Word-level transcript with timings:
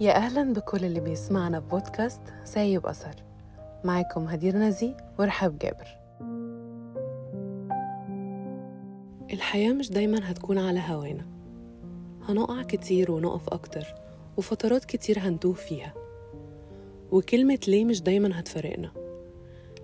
يا 0.00 0.16
أهلا 0.16 0.52
بكل 0.52 0.84
اللي 0.84 1.00
بيسمعنا 1.00 1.60
في 1.60 1.66
بودكاست 1.66 2.20
سايب 2.44 2.86
أثر 2.86 3.14
معاكم 3.84 4.24
هدير 4.24 4.56
نزي 4.56 4.94
ورحاب 5.18 5.58
جابر. 5.58 5.86
الحياة 9.32 9.72
مش 9.72 9.90
دايما 9.90 10.30
هتكون 10.30 10.58
على 10.58 10.80
هوانا. 10.88 11.26
هنقع 12.28 12.62
كتير 12.62 13.10
ونقف 13.10 13.48
أكتر 13.48 13.84
وفترات 14.36 14.84
كتير 14.84 15.18
هنتوه 15.18 15.52
فيها. 15.52 15.94
وكلمة 17.12 17.58
ليه 17.68 17.84
مش 17.84 18.02
دايما 18.02 18.40
هتفرقنا 18.40 18.90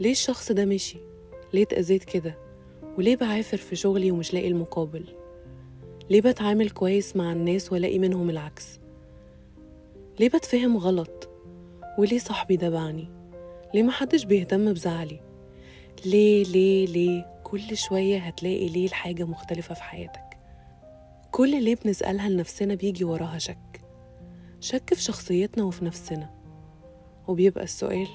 ليه 0.00 0.10
الشخص 0.10 0.52
ده 0.52 0.64
مشي؟ 0.64 0.98
ليه 1.54 1.62
اتأذيت 1.62 2.04
كده؟ 2.04 2.34
وليه 2.98 3.16
بعافر 3.16 3.56
في 3.56 3.76
شغلي 3.76 4.10
ومش 4.10 4.34
لاقي 4.34 4.48
المقابل؟ 4.48 5.04
ليه 6.10 6.20
بتعامل 6.20 6.70
كويس 6.70 7.16
مع 7.16 7.32
الناس 7.32 7.72
وألاقي 7.72 7.98
منهم 7.98 8.30
العكس؟ 8.30 8.79
ليه 10.20 10.28
بتفهم 10.28 10.76
غلط؟ 10.76 11.28
وليه 11.98 12.18
صاحبي 12.18 12.56
ده 12.56 12.68
بعني؟ 12.70 13.10
ليه 13.74 13.82
محدش 13.82 14.24
بيهتم 14.24 14.72
بزعلي؟ 14.72 15.20
ليه 16.06 16.44
ليه 16.44 16.86
ليه 16.86 17.40
كل 17.44 17.76
شوية 17.76 18.18
هتلاقي 18.18 18.68
ليه 18.68 18.86
الحاجة 18.86 19.24
مختلفة 19.24 19.74
في 19.74 19.82
حياتك؟ 19.82 20.38
كل 21.30 21.64
ليه 21.64 21.76
بنسألها 21.84 22.28
لنفسنا 22.28 22.74
بيجي 22.74 23.04
وراها 23.04 23.38
شك؟ 23.38 23.80
شك 24.60 24.94
في 24.94 25.02
شخصيتنا 25.02 25.64
وفي 25.64 25.84
نفسنا. 25.84 26.30
وبيبقى 27.28 27.64
السؤال 27.64 28.08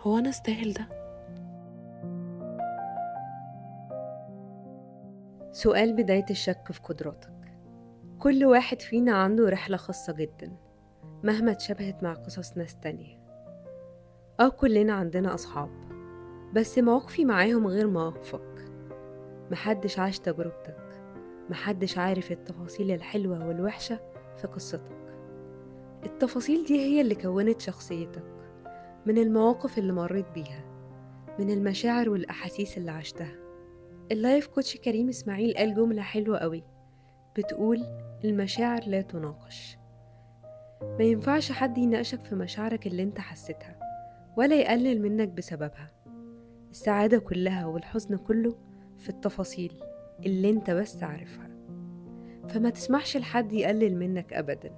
هو 0.00 0.18
أنا 0.18 0.28
أستاهل 0.28 0.72
ده؟ 0.72 0.88
سؤال 5.52 5.92
بداية 5.92 6.26
الشك 6.30 6.72
في 6.72 6.80
قدراتك. 6.80 7.54
كل 8.18 8.44
واحد 8.44 8.80
فينا 8.80 9.12
عنده 9.12 9.48
رحلة 9.48 9.76
خاصة 9.76 10.12
جدا. 10.12 10.67
مهما 11.24 11.50
اتشبهت 11.50 12.02
مع 12.02 12.12
قصص 12.12 12.56
ناس 12.56 12.76
تانية. 12.76 13.18
أو 14.40 14.50
كلنا 14.50 14.92
عندنا 14.92 15.34
أصحاب 15.34 15.70
بس 16.54 16.78
مواقفي 16.78 17.24
معاهم 17.24 17.66
غير 17.66 17.86
مواقفك 17.88 18.70
محدش 19.50 19.98
عاش 19.98 20.18
تجربتك 20.18 21.02
محدش 21.50 21.98
عارف 21.98 22.32
التفاصيل 22.32 22.90
الحلوة 22.90 23.46
والوحشة 23.48 24.00
في 24.36 24.46
قصتك. 24.46 25.16
التفاصيل 26.04 26.64
دي 26.64 26.80
هي 26.80 27.00
اللي 27.00 27.14
كونت 27.14 27.60
شخصيتك 27.60 28.24
من 29.06 29.18
المواقف 29.18 29.78
اللي 29.78 29.92
مريت 29.92 30.30
بيها 30.34 30.64
من 31.38 31.50
المشاعر 31.50 32.10
والأحاسيس 32.10 32.78
اللي 32.78 32.90
عشتها. 32.90 33.32
اللايف 34.12 34.46
كوتش 34.46 34.76
كريم 34.76 35.08
إسماعيل 35.08 35.54
قال 35.56 35.74
جملة 35.74 36.02
حلوة 36.02 36.38
قوي 36.38 36.64
بتقول 37.38 37.78
المشاعر 38.24 38.80
لا 38.86 39.00
تناقش. 39.00 39.78
ما 40.82 41.04
ينفعش 41.04 41.52
حد 41.52 41.78
يناقشك 41.78 42.20
في 42.20 42.34
مشاعرك 42.34 42.86
اللي 42.86 43.02
انت 43.02 43.18
حسيتها 43.18 43.78
ولا 44.36 44.56
يقلل 44.56 45.02
منك 45.02 45.28
بسببها. 45.28 45.90
السعادة 46.70 47.18
كلها 47.18 47.66
والحزن 47.66 48.16
كله 48.16 48.54
في 48.98 49.08
التفاصيل 49.08 49.72
اللي 50.26 50.50
انت 50.50 50.70
بس 50.70 51.02
عارفها. 51.02 51.50
فما 52.48 52.70
تسمحش 52.70 53.16
لحد 53.16 53.52
يقلل 53.52 53.96
منك 53.96 54.32
أبدا. 54.32 54.70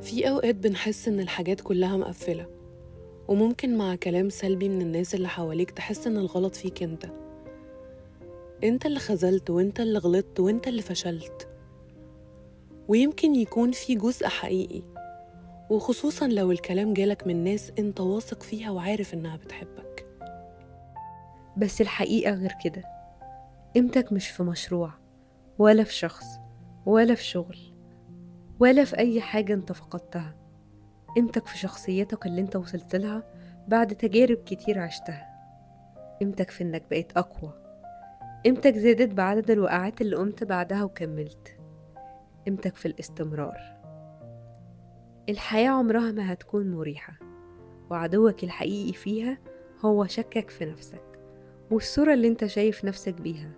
في 0.00 0.28
أوقات 0.28 0.54
بنحس 0.54 1.08
إن 1.08 1.20
الحاجات 1.20 1.60
كلها 1.60 1.96
مقفلة 1.96 2.46
وممكن 3.28 3.78
مع 3.78 3.94
كلام 3.94 4.28
سلبي 4.28 4.68
من 4.68 4.82
الناس 4.82 5.14
اللي 5.14 5.28
حواليك 5.28 5.70
تحس 5.70 6.06
إن 6.06 6.16
الغلط 6.16 6.54
فيك 6.54 6.82
أنت. 6.82 7.06
أنت 8.64 8.86
اللي 8.86 8.98
خذلت 8.98 9.50
وأنت 9.50 9.80
اللي 9.80 9.98
غلطت 9.98 10.40
وأنت 10.40 10.68
اللي 10.68 10.82
فشلت. 10.82 11.47
ويمكن 12.88 13.34
يكون 13.34 13.72
في 13.72 13.94
جزء 13.94 14.26
حقيقي. 14.26 14.82
وخصوصا 15.70 16.26
لو 16.26 16.52
الكلام 16.52 16.94
جالك 16.94 17.26
من 17.26 17.44
ناس 17.44 17.72
أنت 17.78 18.00
واثق 18.00 18.42
فيها 18.42 18.70
وعارف 18.70 19.14
إنها 19.14 19.36
بتحبك. 19.36 20.06
بس 21.56 21.80
الحقيقة 21.80 22.32
غير 22.32 22.52
كده. 22.64 22.82
قيمتك 23.74 24.12
مش 24.12 24.28
في 24.28 24.42
مشروع 24.42 24.90
ولا 25.58 25.84
في 25.84 25.94
شخص 25.94 26.26
ولا 26.86 27.14
في 27.14 27.24
شغل 27.24 27.58
ولا 28.60 28.84
في 28.84 28.98
أي 28.98 29.20
حاجة 29.20 29.54
أنت 29.54 29.72
فقدتها. 29.72 30.36
قيمتك 31.16 31.46
في 31.46 31.58
شخصيتك 31.58 32.26
اللي 32.26 32.40
أنت 32.40 32.56
وصلت 32.56 32.96
لها 32.96 33.22
بعد 33.68 33.94
تجارب 33.94 34.36
كتير 34.36 34.78
عشتها. 34.78 35.28
قيمتك 36.20 36.50
في 36.50 36.64
إنك 36.64 36.84
بقيت 36.90 37.12
أقوى. 37.16 37.52
قيمتك 38.44 38.76
زادت 38.76 39.14
بعدد 39.14 39.50
الوقعات 39.50 40.00
اللي 40.00 40.16
قمت 40.16 40.44
بعدها 40.44 40.84
وكملت. 40.84 41.57
قيمتك 42.48 42.76
في 42.76 42.86
الاستمرار. 42.86 43.58
الحياة 45.28 45.70
عمرها 45.70 46.12
ما 46.12 46.32
هتكون 46.32 46.70
مريحة 46.70 47.18
وعدوك 47.90 48.44
الحقيقي 48.44 48.92
فيها 48.92 49.38
هو 49.84 50.06
شكك 50.06 50.50
في 50.50 50.64
نفسك 50.64 51.20
والصورة 51.70 52.14
اللي 52.14 52.28
انت 52.28 52.46
شايف 52.46 52.84
نفسك 52.84 53.20
بيها. 53.20 53.50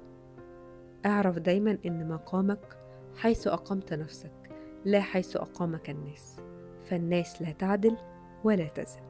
اعرف 1.07 1.39
دايما 1.39 1.79
إن 1.87 2.09
مقامك 2.09 2.77
حيث 3.17 3.47
أقمت 3.47 3.95
نفسك 3.95 4.51
لا 4.85 5.01
حيث 5.01 5.37
أقامك 5.37 5.91
الناس 5.91 6.41
فالناس 6.85 7.43
لا 7.43 7.53
تعدل 7.53 7.97
ولا 8.45 8.69
تزن 8.69 9.01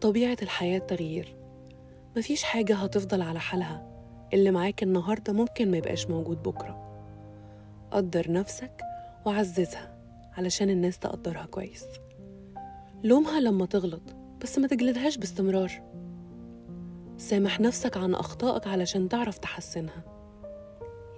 طبيعة 0.00 0.36
الحياة 0.42 0.78
تغيير. 0.78 1.36
مفيش 2.16 2.42
حاجة 2.42 2.74
هتفضل 2.74 3.22
على 3.22 3.40
حالها. 3.40 3.95
اللي 4.34 4.50
معاك 4.50 4.82
النهاردة 4.82 5.32
ممكن 5.32 5.70
ما 5.70 5.76
يبقاش 5.76 6.06
موجود 6.06 6.42
بكرة. 6.42 6.86
قدر 7.90 8.32
نفسك 8.32 8.82
وعززها 9.26 9.98
علشان 10.36 10.70
الناس 10.70 10.98
تقدرها 10.98 11.46
كويس. 11.46 11.84
لومها 13.04 13.40
لما 13.40 13.66
تغلط 13.66 14.02
بس 14.42 14.58
ما 14.58 14.68
تجلدهاش 14.68 15.16
باستمرار. 15.18 15.82
سامح 17.18 17.60
نفسك 17.60 17.96
عن 17.96 18.14
أخطائك 18.14 18.66
علشان 18.66 19.08
تعرف 19.08 19.38
تحسنها. 19.38 20.02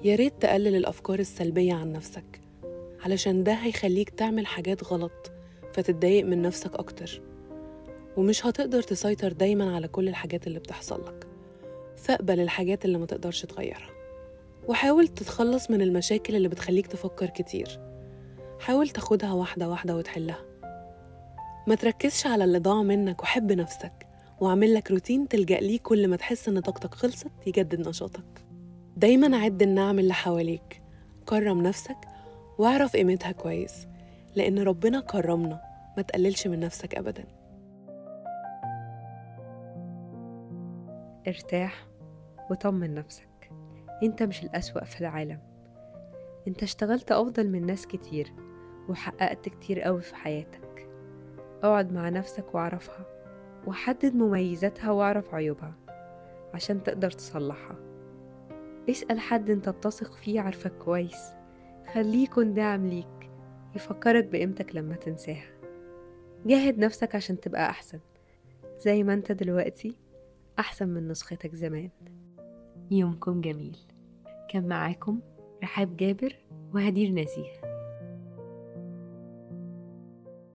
يا 0.04 0.16
ريت 0.16 0.32
تقلل 0.40 0.76
الأفكار 0.76 1.18
السلبية 1.18 1.74
عن 1.74 1.92
نفسك 1.92 2.40
علشان 3.04 3.44
ده 3.44 3.52
هيخليك 3.52 4.10
تعمل 4.10 4.46
حاجات 4.46 4.84
غلط 4.84 5.32
فتتضايق 5.72 6.26
من 6.26 6.42
نفسك 6.42 6.74
أكتر. 6.74 7.22
ومش 8.16 8.46
هتقدر 8.46 8.82
تسيطر 8.82 9.32
دايما 9.32 9.74
على 9.76 9.88
كل 9.88 10.08
الحاجات 10.08 10.46
اللي 10.46 10.58
بتحصل 10.58 11.04
لك. 11.06 11.27
فاقبل 11.98 12.40
الحاجات 12.40 12.84
اللي 12.84 12.98
ما 12.98 13.06
تقدرش 13.06 13.44
تغيرها. 13.44 13.90
وحاول 14.68 15.08
تتخلص 15.08 15.70
من 15.70 15.82
المشاكل 15.82 16.36
اللي 16.36 16.48
بتخليك 16.48 16.86
تفكر 16.86 17.26
كتير. 17.26 17.80
حاول 18.60 18.88
تاخدها 18.88 19.32
واحدة 19.32 19.68
واحدة 19.68 19.96
وتحلها. 19.96 20.44
ما 21.66 21.74
تركزش 21.74 22.26
على 22.26 22.44
اللي 22.44 22.58
ضاع 22.58 22.82
منك 22.82 23.22
وحب 23.22 23.52
نفسك 23.52 24.06
واعمل 24.40 24.74
لك 24.74 24.90
روتين 24.90 25.28
تلجأ 25.28 25.60
ليه 25.60 25.78
كل 25.78 26.08
ما 26.08 26.16
تحس 26.16 26.48
إن 26.48 26.60
طاقتك 26.60 26.94
خلصت 26.94 27.30
يجدد 27.46 27.88
نشاطك. 27.88 28.44
دايما 28.96 29.36
عد 29.36 29.62
النعم 29.62 29.98
اللي 29.98 30.14
حواليك. 30.14 30.82
كرم 31.26 31.62
نفسك 31.62 31.96
واعرف 32.58 32.92
قيمتها 32.96 33.32
كويس 33.32 33.86
لأن 34.36 34.58
ربنا 34.58 35.00
كرمنا. 35.00 35.60
ما 35.96 36.02
تقللش 36.02 36.46
من 36.46 36.60
نفسك 36.60 36.94
أبدا. 36.94 37.24
ارتاح 41.28 41.86
وطمن 42.50 42.94
نفسك. 42.94 43.50
انت 44.02 44.22
مش 44.22 44.42
الأسوأ 44.42 44.84
في 44.84 45.00
العالم. 45.00 45.40
انت 46.48 46.62
اشتغلت 46.62 47.12
أفضل 47.12 47.48
من 47.50 47.66
ناس 47.66 47.86
كتير 47.86 48.32
وحققت 48.88 49.48
كتير 49.48 49.80
قوي 49.80 50.00
في 50.00 50.16
حياتك. 50.16 50.88
اقعد 51.62 51.92
مع 51.92 52.08
نفسك 52.08 52.54
واعرفها 52.54 53.06
وحدد 53.66 54.14
مميزاتها 54.14 54.90
واعرف 54.90 55.34
عيوبها 55.34 55.74
عشان 56.54 56.82
تقدر 56.82 57.10
تصلحها. 57.10 57.76
اسأل 58.90 59.20
حد 59.20 59.50
انت 59.50 59.68
بتثق 59.68 60.12
فيه 60.12 60.40
عارفك 60.40 60.72
كويس. 60.72 61.32
خليه 61.92 62.24
يكون 62.24 62.54
داعم 62.54 62.86
ليك 62.86 63.30
يفكرك 63.76 64.24
بقيمتك 64.24 64.76
لما 64.76 64.94
تنساها. 64.94 65.50
جاهد 66.46 66.78
نفسك 66.78 67.14
عشان 67.14 67.40
تبقى 67.40 67.70
أحسن. 67.70 67.98
زي 68.78 69.02
ما 69.02 69.14
انت 69.14 69.32
دلوقتي 69.32 69.96
أحسن 70.58 70.88
من 70.88 71.08
نسختك 71.08 71.54
زمان. 71.54 71.90
يومكم 72.90 73.40
جميل. 73.40 73.76
كان 74.50 74.68
معاكم 74.68 75.20
رحاب 75.62 75.96
جابر 75.96 76.36
وهدير 76.74 77.10
نزيه. 77.10 77.67